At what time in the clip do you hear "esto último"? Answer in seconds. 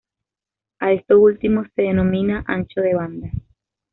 0.93-1.63